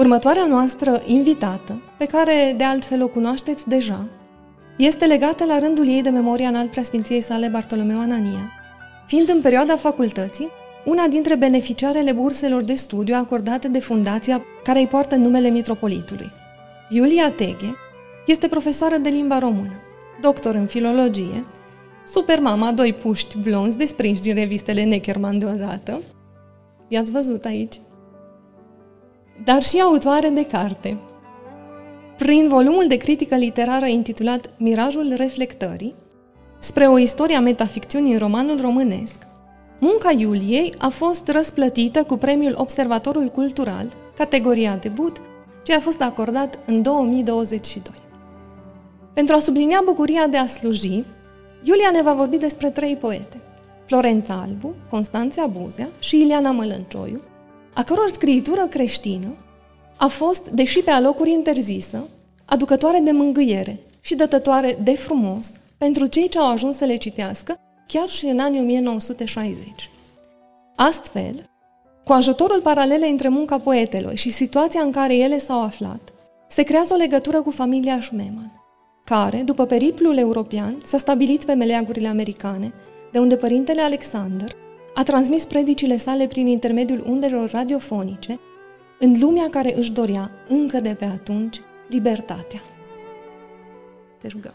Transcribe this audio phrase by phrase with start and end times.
[0.00, 4.06] Următoarea noastră invitată, pe care de altfel o cunoașteți deja,
[4.76, 8.52] este legată la rândul ei de memoria în alt preasfinției sale Bartolomeu Anania,
[9.06, 10.48] fiind în perioada facultății
[10.84, 16.30] una dintre beneficiarele burselor de studiu acordate de fundația care îi poartă numele mitropolitului.
[16.90, 17.74] Iulia Teghe
[18.26, 19.74] este profesoară de limba română,
[20.20, 21.44] doctor în filologie,
[22.06, 26.00] supermama doi puști blonzi desprinși din revistele Neckerman deodată.
[26.88, 27.80] I-ați văzut aici?
[29.44, 30.96] Dar și autoare de carte.
[32.16, 35.94] Prin volumul de critică literară intitulat Mirajul reflectării,
[36.58, 39.16] spre o istorie a metaficțiunii în romanul românesc,
[39.78, 45.16] munca Iuliei a fost răsplătită cu premiul Observatorul Cultural, categoria debut,
[45.62, 47.94] ce a fost acordat în 2022.
[49.14, 51.04] Pentru a sublinia bucuria de a sluji,
[51.62, 53.40] Iulia ne va vorbi despre trei poete,
[53.86, 57.20] Florența Albu, Constanția Buzea și Ileana Mălăncioiu,
[57.72, 59.36] a căror scriitură creștină
[59.96, 62.08] a fost, deși pe alocuri interzisă,
[62.44, 67.60] aducătoare de mângâiere și dătătoare de frumos pentru cei ce au ajuns să le citească
[67.86, 69.90] chiar și în anii 1960.
[70.76, 71.34] Astfel,
[72.04, 76.12] cu ajutorul paralele între munca poetelor și situația în care ele s-au aflat,
[76.48, 78.52] se creează o legătură cu familia Schmemann,
[79.04, 82.72] care, după periplul european, s-a stabilit pe meleagurile americane,
[83.12, 84.56] de unde părintele Alexander
[84.94, 88.40] a transmis predicile sale prin intermediul undelor radiofonice
[88.98, 92.62] în lumea care își dorea, încă de pe atunci, libertatea.
[94.18, 94.54] Te rugăm.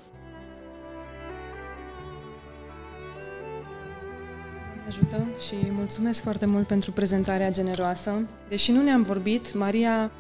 [4.88, 8.28] Ajută și mulțumesc foarte mult pentru prezentarea generoasă.
[8.50, 10.12] Deși nu ne-am vorbit, Maria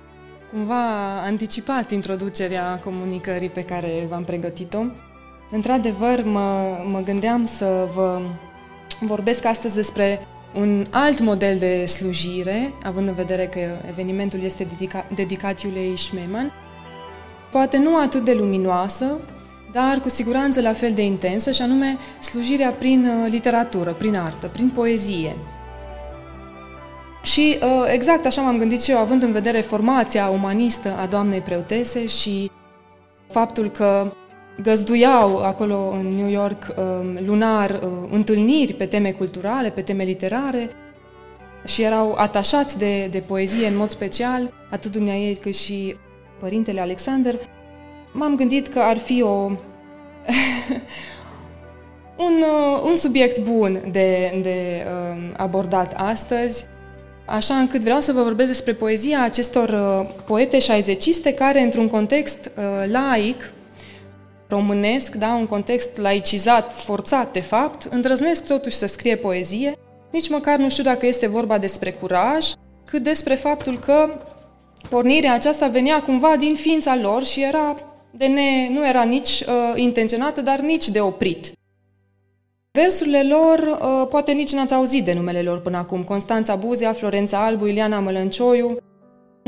[0.51, 4.83] cumva a anticipat introducerea comunicării pe care v-am pregătit-o.
[5.51, 8.21] Într-adevăr, mă, mă gândeam să vă
[8.99, 10.19] vorbesc astăzi despre
[10.53, 16.51] un alt model de slujire, având în vedere că evenimentul este dedica, dedicat Iulei Schmemann,
[17.51, 19.19] poate nu atât de luminoasă,
[19.71, 24.47] dar cu siguranță la fel de intensă, și anume slujirea prin uh, literatură, prin artă,
[24.47, 25.35] prin poezie.
[27.23, 31.39] Și uh, exact așa m-am gândit și eu, având în vedere formația umanistă a doamnei
[31.39, 32.51] preotese și
[33.31, 34.11] faptul că
[34.61, 40.69] găzduiau acolo în New York um, lunar uh, întâlniri pe teme culturale, pe teme literare
[41.65, 45.95] și erau atașați de, de poezie în mod special, atât dumneai cât și
[46.39, 47.35] părintele Alexander,
[48.11, 49.27] m-am gândit că ar fi o
[52.27, 56.65] un, uh, un subiect bun de, de um, abordat astăzi,
[57.25, 62.51] așa încât vreau să vă vorbesc despre poezia acestor uh, poete șaizeciste care, într-un context
[62.91, 63.53] laic,
[64.47, 69.77] românesc, da, un context laicizat, forțat de fapt, îndrăznesc totuși să scrie poezie,
[70.11, 72.45] nici măcar nu știu dacă este vorba despre curaj,
[72.85, 74.09] cât despre faptul că
[74.89, 77.75] pornirea aceasta venea cumva din ființa lor și era
[78.11, 81.51] de ne, nu era nici uh, intenționată, dar nici de oprit.
[82.71, 87.45] Versurile lor, uh, poate nici n-ați auzit de numele lor până acum, Constanța Buzea, Florența
[87.45, 88.77] Albu, Ileana Mălăncioiu,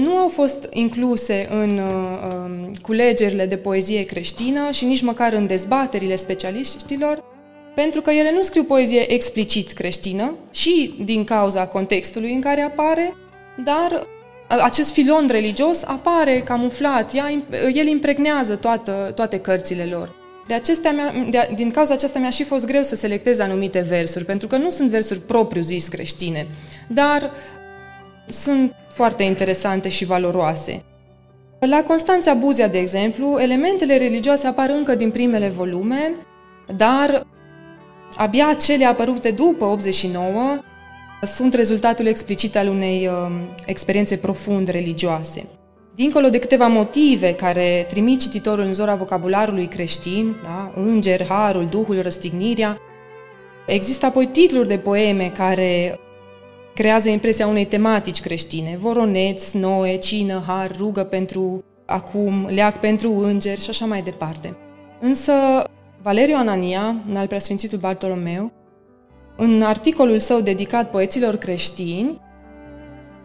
[0.01, 6.15] nu au fost incluse în uh, culegerile de poezie creștină și nici măcar în dezbaterile
[6.15, 7.23] specialiștilor,
[7.75, 13.15] pentru că ele nu scriu poezie explicit creștină și din cauza contextului în care apare,
[13.63, 14.07] dar
[14.47, 17.43] acest filon religios apare camuflat, ea,
[17.73, 20.15] el impregnează toată, toate cărțile lor.
[20.47, 20.93] De acestea
[21.29, 24.69] de, din cauza aceasta mi-a și fost greu să selectez anumite versuri, pentru că nu
[24.69, 26.47] sunt versuri propriu-zis creștine,
[26.87, 27.31] dar
[28.29, 30.81] sunt foarte interesante și valoroase.
[31.59, 36.15] La Constanța Buzia, de exemplu, elementele religioase apar încă din primele volume,
[36.75, 37.25] dar
[38.15, 40.57] abia cele apărute după 89
[41.21, 43.31] sunt rezultatul explicit al unei uh,
[43.65, 45.45] experiențe profund religioase.
[45.95, 50.71] Dincolo de câteva motive care trimit cititorul în zona vocabularului creștin, da?
[50.75, 52.77] înger, harul, duhul, răstignirea,
[53.65, 55.99] există apoi titluri de poeme care
[56.77, 63.61] creează impresia unei tematici creștine, voroneț, noe, cină, har, rugă pentru acum, leac pentru îngeri
[63.61, 64.57] și așa mai departe.
[64.99, 65.33] Însă
[66.01, 68.51] Valeriu Anania, în al preasfințitul Bartolomeu,
[69.37, 72.19] în articolul său dedicat poeților creștini,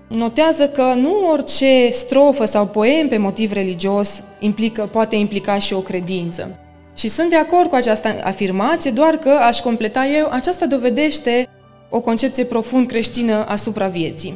[0.08, 5.80] notează că nu orice strofă sau poem pe motiv religios implică, poate implica și o
[5.80, 6.58] credință.
[6.96, 11.48] Și sunt de acord cu această afirmație, doar că, aș completa eu, aceasta dovedește
[11.94, 14.34] o concepție profund creștină asupra vieții.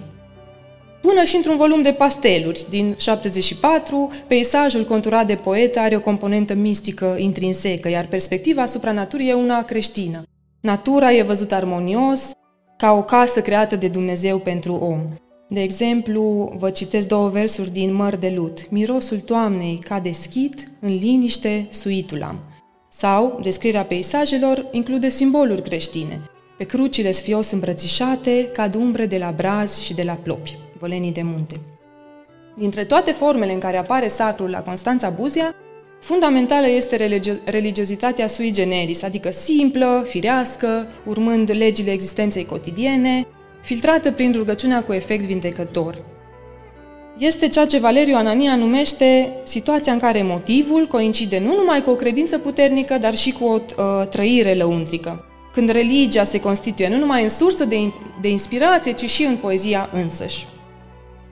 [1.00, 6.54] Până și într-un volum de pasteluri din 74, peisajul conturat de poet are o componentă
[6.54, 10.22] mistică intrinsecă, iar perspectiva asupra naturii e una creștină.
[10.60, 12.30] Natura e văzută armonios,
[12.76, 15.00] ca o casă creată de Dumnezeu pentru om.
[15.48, 18.70] De exemplu, vă citesc două versuri din Măr de Lut.
[18.70, 22.38] Mirosul toamnei ca deschid, în liniște suitul am.
[22.90, 26.20] Sau, descrierea peisajelor include simboluri creștine.
[26.56, 31.22] Pe crucile sfios îmbrățișate, cad umbre de la braz și de la plopi, vălenii de
[31.22, 31.60] munte.
[32.56, 35.54] Dintre toate formele în care apare sacrul la Constanța Buzia,
[36.00, 43.26] fundamentală este religio- religiozitatea sui generis, adică simplă, firească, urmând legile existenței cotidiene,
[43.62, 46.04] filtrată prin rugăciunea cu efect vindecător.
[47.18, 51.94] Este ceea ce Valeriu Anania numește situația în care motivul coincide nu numai cu o
[51.94, 55.25] credință puternică, dar și cu o uh, trăire lăuntrică.
[55.56, 59.88] Când religia se constituie nu numai în sursă de, de inspirație, ci și în poezia
[59.92, 60.46] însăși.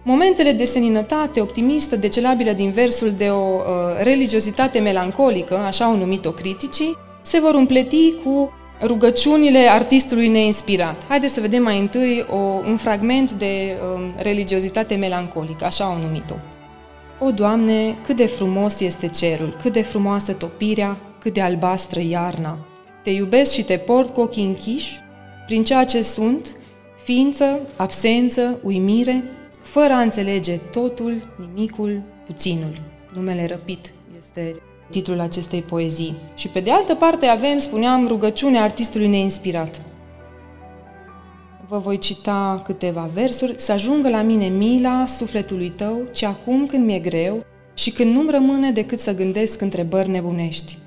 [0.02, 3.62] Momentele de seninătate optimistă decelabile din versul de o uh,
[4.02, 11.04] religiozitate melancolică, așa au numit-o criticii, se vor împleti cu rugăciunile artistului neinspirat.
[11.08, 12.36] Haideți să vedem mai întâi o,
[12.68, 16.34] un fragment de um, religiozitate melancolică, așa au numit-o.
[17.24, 22.58] O, Doamne, cât de frumos este cerul, cât de frumoasă topirea, cât de albastră iarna.
[23.04, 25.00] Te iubesc și te port cu ochii închiși,
[25.46, 26.56] prin ceea ce sunt,
[27.02, 29.24] ființă, absență, uimire,
[29.62, 32.80] fără a înțelege totul, nimicul, puținul.
[33.14, 34.56] Numele răpit este
[34.90, 36.14] titlul acestei poezii.
[36.34, 39.80] Și pe de altă parte avem, spuneam, rugăciunea artistului neinspirat.
[41.68, 43.54] Vă voi cita câteva versuri.
[43.56, 48.30] Să ajungă la mine mila sufletului tău, ci acum când mi-e greu și când nu-mi
[48.30, 50.78] rămâne decât să gândesc întrebări nebunești.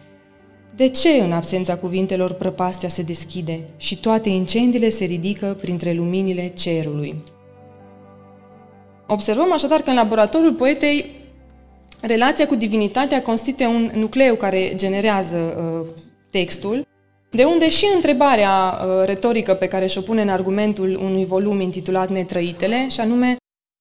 [0.78, 6.48] De ce în absența cuvintelor prăpastia se deschide și toate incendiile se ridică printre luminile
[6.48, 7.16] cerului?
[9.08, 11.06] Observăm așadar că în laboratorul poetei
[12.02, 15.94] relația cu divinitatea constituie un nucleu care generează uh,
[16.32, 16.88] textul,
[17.32, 22.10] de unde și întrebarea uh, retorică pe care și-o pune în argumentul unui volum intitulat
[22.10, 23.36] Netrăitele, și anume,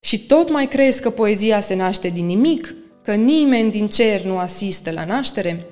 [0.07, 4.39] și tot mai crezi că poezia se naște din nimic, că nimeni din cer nu
[4.39, 5.67] asistă la naștere?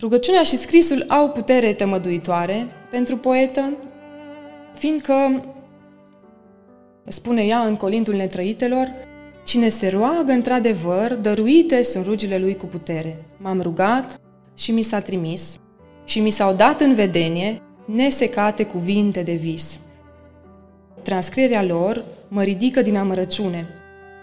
[0.00, 3.72] Rugăciunea și scrisul au putere tămăduitoare pentru poetă,
[4.74, 5.44] fiindcă
[7.04, 8.88] spune ea în Colintul Netrăitelor,
[9.46, 13.24] Cine se roagă într-adevăr, dăruite sunt rugile lui cu putere.
[13.36, 14.20] M-am rugat
[14.54, 15.60] și mi s-a trimis
[16.04, 19.78] și mi s-au dat în vedenie nesecate cuvinte de vis.
[21.02, 23.66] Transcrierea lor mă ridică din amărăciune.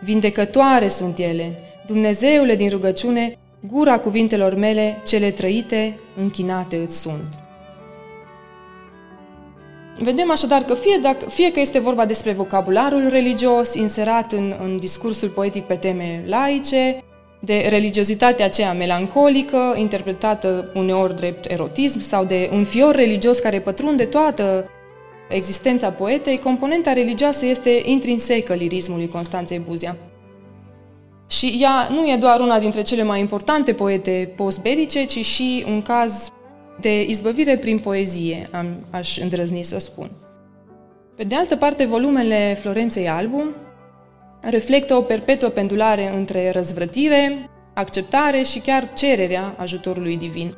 [0.02, 1.52] Vindecătoare sunt ele,
[1.86, 3.38] Dumnezeule din rugăciune,
[3.68, 7.27] gura cuvintelor mele, cele trăite, închinate îți sunt.
[10.00, 14.77] Vedem așadar că fie, dacă, fie că este vorba despre vocabularul religios inserat în, în
[14.77, 17.04] discursul poetic pe teme laice,
[17.39, 24.06] de religiozitatea aceea melancolică, interpretată uneori drept erotism, sau de un fior religios care pătrunde
[24.06, 24.69] toată
[25.30, 29.96] existența poetei, componenta religioasă este intrinsecă lirismului Constanței Buzia.
[31.27, 35.82] Și ea nu e doar una dintre cele mai importante poete postberice, ci și un
[35.82, 36.32] caz
[36.80, 40.12] de izbăvire prin poezie, am, aș îndrăzni să spun.
[41.15, 43.44] Pe de altă parte, volumele Florenței Albu
[44.42, 50.56] reflectă o perpetuă pendulare între răzvrătire, acceptare și chiar cererea ajutorului divin.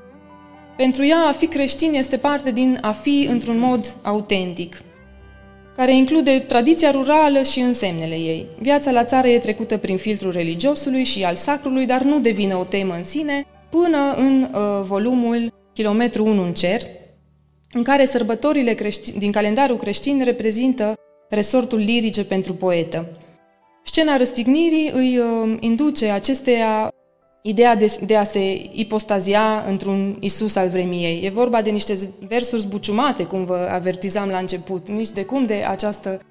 [0.78, 4.82] Pentru ea, a fi creștin este parte din a fi într-un mod autentic,
[5.76, 8.46] care include tradiția rurală și însemnele ei.
[8.60, 12.64] Viața la țară e trecută prin filtrul religiosului și al sacrului, dar nu devine o
[12.64, 16.82] temă în sine, până în uh, volumul Kilometru 1 în cer,
[17.72, 20.94] în care sărbătorile crești- din calendarul creștin reprezintă
[21.30, 23.08] resortul lirice pentru poetă.
[23.84, 26.95] Scena răstignirii îi uh, induce acesteia
[27.48, 31.22] ideea de, de a se ipostazia într-un Isus al vremii ei.
[31.24, 31.98] E vorba de niște
[32.28, 36.22] versuri zbuciumate, cum vă avertizam la început, nici de cum de această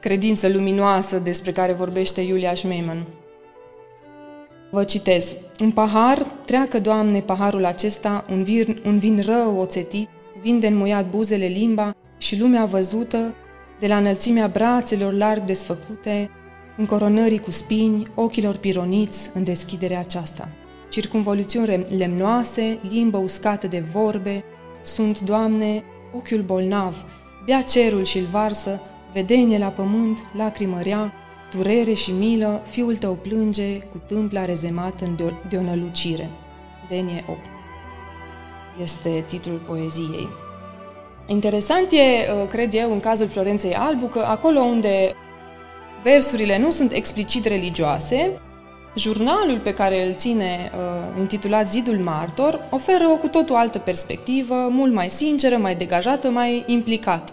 [0.00, 3.06] credință luminoasă despre care vorbește Iulia Schmemann.
[4.70, 5.34] Vă citez.
[5.58, 10.08] Un pahar, treacă, Doamne, paharul acesta, un vin, un vin rău oțetit,
[10.40, 13.34] vin de înmuiat buzele limba și lumea văzută,
[13.80, 16.30] de la înălțimea brațelor larg desfăcute,
[16.80, 20.48] încoronării cu spini, ochilor pironiți în deschiderea aceasta.
[20.88, 24.44] Circumvoluțiuni lemnoase, limbă uscată de vorbe,
[24.82, 25.84] sunt, Doamne,
[26.16, 27.04] ochiul bolnav,
[27.44, 28.80] bea cerul și-l varsă,
[29.12, 31.12] vedenie la pământ, lacrimărea,
[31.52, 35.16] durere și milă, fiul tău plânge cu tâmpla rezemat în
[35.48, 36.30] de o nălucire.
[36.88, 37.38] Denie 8
[38.82, 40.28] este titlul poeziei.
[41.26, 45.14] Interesant e, uh, cred eu, în cazul Florenței Albu, că acolo unde
[46.02, 48.30] versurile nu sunt explicit religioase,
[48.96, 54.54] jurnalul pe care îl ține, uh, intitulat Zidul Martor, oferă o cu totul altă perspectivă,
[54.70, 57.32] mult mai sinceră, mai degajată, mai implicată.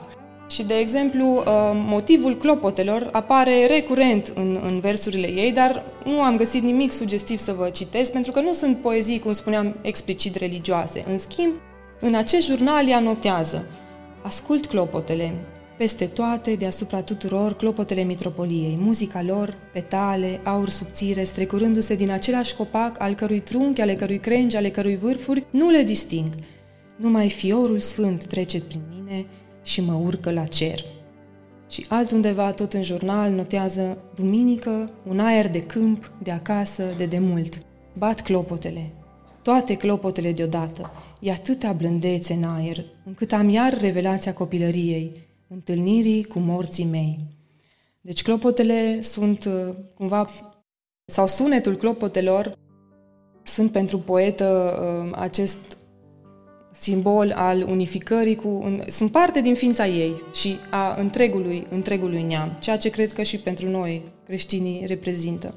[0.50, 1.44] Și, de exemplu, uh,
[1.74, 7.54] motivul clopotelor apare recurent în, în versurile ei, dar nu am găsit nimic sugestiv să
[7.54, 11.04] vă citesc, pentru că nu sunt poezii, cum spuneam, explicit religioase.
[11.08, 11.54] În schimb,
[12.00, 13.66] în acest jurnal ea notează
[14.28, 15.34] Ascult clopotele,
[15.78, 23.02] peste toate, deasupra tuturor, clopotele mitropoliei, muzica lor, petale, aur subțire, strecurându-se din același copac,
[23.02, 26.28] al cărui trunchi, ale cărui crengi, ale cărui vârfuri, nu le disting.
[26.96, 29.26] Numai fiorul sfânt trece prin mine
[29.64, 30.84] și mă urcă la cer.
[31.70, 37.58] Și altundeva, tot în jurnal, notează Duminică, un aer de câmp, de acasă, de demult.
[37.98, 38.92] Bat clopotele,
[39.42, 40.92] toate clopotele deodată.
[41.20, 47.20] E atâta blândețe în aer, încât am iar revelația copilăriei, întâlnirii cu morții mei.
[48.02, 50.28] Deci clopotele sunt uh, cumva,
[51.06, 52.52] sau sunetul clopotelor
[53.44, 55.78] sunt pentru poetă uh, acest
[56.72, 58.78] simbol al unificării cu...
[58.88, 63.38] Sunt parte din ființa ei și a întregului, întregului neam, ceea ce cred că și
[63.38, 65.54] pentru noi creștinii reprezintă.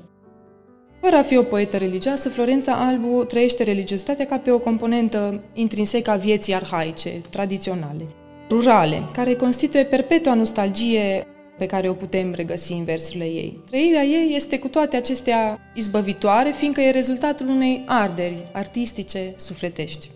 [1.00, 6.10] Fără a fi o poetă religioasă, Florența Albu trăiește religiozitatea ca pe o componentă intrinsecă
[6.10, 8.06] a vieții arhaice, tradiționale
[8.50, 11.26] rurale, care constituie perpetua nostalgie
[11.58, 13.60] pe care o putem regăsi în versurile ei.
[13.66, 20.10] Trăirea ei este cu toate acestea izbăvitoare, fiindcă e rezultatul unei arderi artistice sufletești.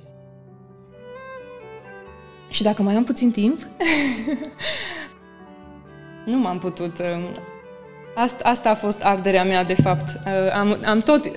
[2.51, 3.67] Și dacă mai am puțin timp,
[6.31, 6.99] nu m-am putut.
[6.99, 7.05] Uh,
[8.15, 10.09] asta, asta a fost arderea mea, de fapt.
[10.27, 11.33] Uh, am, am tot uh,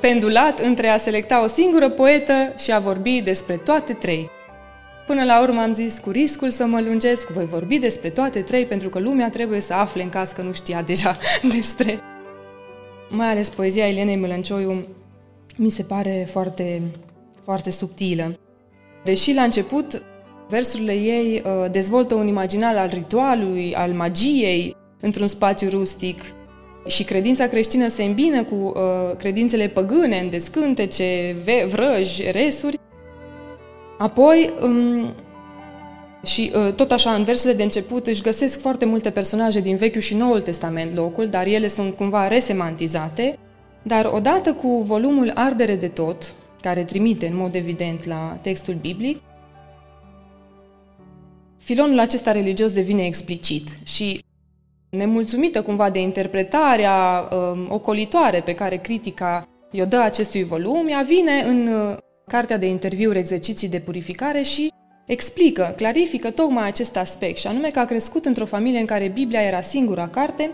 [0.00, 4.30] pendulat între a selecta o singură poetă și a vorbi despre toate trei.
[5.06, 8.66] Până la urmă am zis, cu riscul să mă lungesc, voi vorbi despre toate trei,
[8.66, 11.16] pentru că lumea trebuie să afle în caz că nu știa deja
[11.54, 12.00] despre...
[13.08, 14.86] Mai ales poezia Elenei Mălăncioiu
[15.56, 16.82] mi se pare foarte,
[17.44, 18.38] foarte subtilă.
[19.04, 20.02] Deși la început
[20.48, 26.20] versurile ei uh, dezvoltă un imaginar al ritualului, al magiei, într-un spațiu rustic,
[26.86, 31.36] și credința creștină se îmbină cu uh, credințele păgâne în descântece,
[31.68, 32.78] vrăji, resuri,
[34.02, 35.14] Apoi, um,
[36.24, 40.00] și uh, tot așa, în versurile de început își găsesc foarte multe personaje din Vechiul
[40.00, 43.38] și Noul Testament locul, dar ele sunt cumva resemantizate.
[43.82, 49.20] Dar odată cu volumul Ardere de tot, care trimite în mod evident la textul biblic,
[51.58, 54.24] filonul acesta religios devine explicit și
[54.90, 61.42] nemulțumită cumva de interpretarea um, ocolitoare pe care critica i-o dă acestui volum, ea vine
[61.46, 64.72] în uh, cartea de interviuri Exerciții de purificare și
[65.06, 69.40] explică, clarifică tocmai acest aspect, și anume că a crescut într-o familie în care Biblia
[69.40, 70.50] era singura carte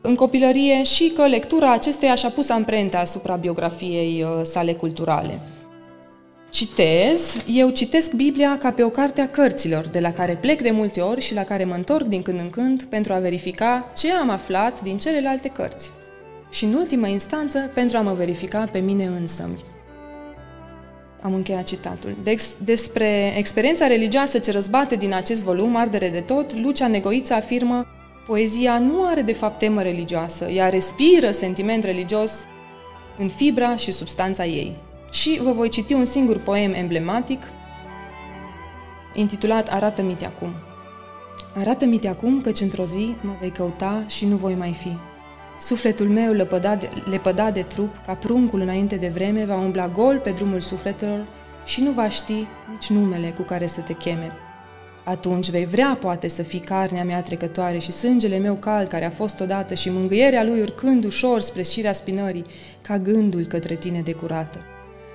[0.00, 5.40] în copilărie și că lectura acesteia și-a pus amprenta asupra biografiei uh, sale culturale.
[6.50, 10.70] Citez, eu citesc Biblia ca pe o carte a cărților, de la care plec de
[10.70, 14.12] multe ori și la care mă întorc din când în când pentru a verifica ce
[14.12, 15.90] am aflat din celelalte cărți.
[16.50, 19.71] Și în ultimă instanță pentru a mă verifica pe mine însămi.
[21.22, 22.16] Am încheiat citatul.
[22.22, 27.86] Dex, despre experiența religioasă ce răzbate din acest volum, Ardere de tot, Lucia Negoiță afirmă
[28.26, 32.46] Poezia nu are de fapt temă religioasă, ea respiră sentiment religios
[33.18, 34.76] în fibra și substanța ei.
[35.12, 37.42] Și vă voi citi un singur poem emblematic
[39.14, 40.50] intitulat Arată-mi acum.
[41.54, 45.11] Arată-mi acum căci într-o zi mă vei căuta și nu voi mai fi.
[45.60, 50.18] Sufletul meu lepădat de, lepăda de trup, ca pruncul înainte de vreme, va umbla gol
[50.18, 51.26] pe drumul sufletelor
[51.64, 54.32] și nu va ști nici numele cu care să te cheme.
[55.04, 59.10] Atunci vei vrea, poate, să fii carnea mea trecătoare și sângele meu cald care a
[59.10, 62.44] fost odată și mângâierea lui urcând ușor spre șirea spinării,
[62.80, 64.58] ca gândul către tine de curată.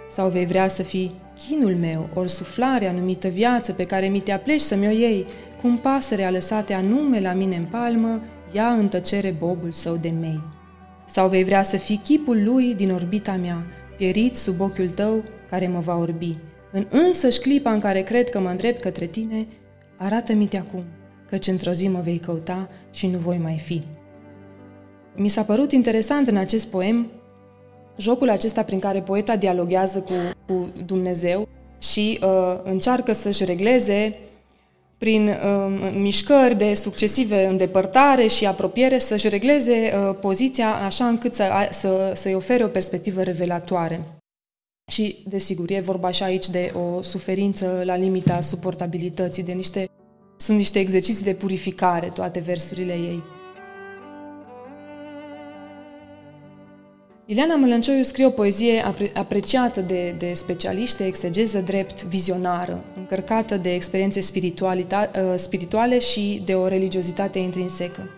[0.09, 1.15] Sau vei vrea să fii
[1.47, 5.25] chinul meu, ori suflarea numită viață pe care mi te apleci să-mi o iei,
[5.61, 10.09] cum pasăre a lăsate anume la mine în palmă, ia în tăcere bobul său de
[10.09, 10.41] mei.
[11.09, 13.65] Sau vei vrea să fii chipul lui din orbita mea,
[13.97, 16.37] pierit sub ochiul tău care mă va orbi.
[16.71, 19.47] În însăși clipa în care cred că mă îndrept către tine,
[19.97, 20.83] arată-mi-te acum,
[21.29, 23.81] căci într-o zi mă vei căuta și nu voi mai fi.
[25.15, 27.11] Mi s-a părut interesant în acest poem
[27.97, 30.13] jocul acesta prin care poeta dialoghează cu,
[30.47, 31.47] cu Dumnezeu
[31.79, 34.17] și uh, încearcă să-și regleze
[34.97, 41.67] prin uh, mișcări de succesive îndepărtare și apropiere, să-și regleze uh, poziția așa încât să,
[41.71, 44.01] să, să-i ofere o perspectivă revelatoare.
[44.91, 49.89] Și, desigur, e vorba și aici de o suferință la limita suportabilității, de niște,
[50.37, 53.23] sunt niște exerciții de purificare, toate versurile ei.
[57.29, 63.73] Ileana Mălăncioiu scrie o poezie apreciată de, de specialiști, de exegeză drept vizionară, încărcată de
[63.73, 68.09] experiențe ă, spirituale și de o religiozitate intrinsecă.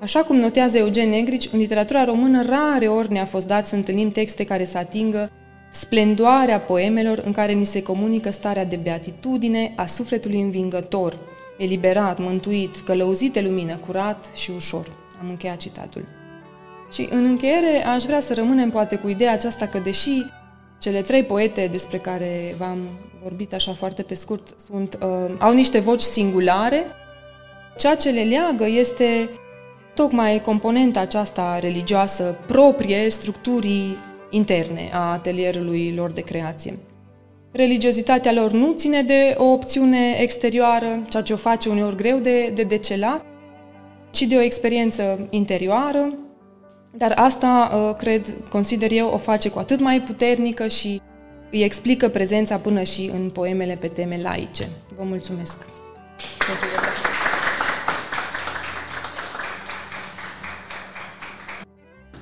[0.00, 4.10] Așa cum notează Eugen Negrici, în literatura română rare ori ne-a fost dat să întâlnim
[4.10, 5.30] texte care să atingă
[5.70, 11.18] splendoarea poemelor în care ni se comunică starea de beatitudine a sufletului învingător,
[11.58, 14.86] eliberat, mântuit, călăuzit de lumină, curat și ușor.
[15.20, 16.17] Am încheiat citatul.
[16.92, 20.24] Și în încheiere aș vrea să rămânem poate cu ideea aceasta că deși
[20.78, 22.78] cele trei poete despre care v-am
[23.22, 26.84] vorbit așa foarte pe scurt sunt, uh, au niște voci singulare,
[27.76, 29.30] ceea ce le leagă este
[29.94, 33.96] tocmai componenta aceasta religioasă proprie structurii
[34.30, 36.78] interne a atelierului lor de creație.
[37.52, 42.52] Religiozitatea lor nu ține de o opțiune exterioară, ceea ce o face uneori greu de,
[42.54, 43.24] de decelat,
[44.10, 46.12] ci de o experiență interioară,
[46.96, 51.00] dar asta, uh, cred, consider eu, o face cu atât mai puternică și
[51.50, 54.68] îi explică prezența până și în poemele pe teme laice.
[54.96, 55.58] Vă mulțumesc!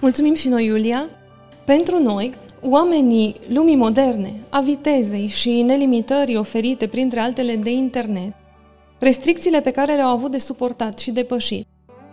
[0.00, 1.08] Mulțumim și noi, Iulia!
[1.64, 8.34] Pentru noi, oamenii lumii moderne, a vitezei și nelimitării oferite, printre altele, de internet,
[8.98, 11.66] restricțiile pe care le-au avut de suportat și depășit,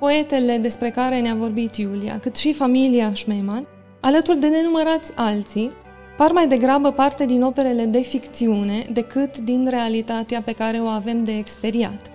[0.04, 3.68] poetele despre care ne-a vorbit Iulia, cât și familia Schmemann,
[4.00, 5.72] alături de nenumărați alții,
[6.18, 11.24] par mai degrabă parte din operele de ficțiune decât din realitatea pe care o avem
[11.24, 12.12] de experiat.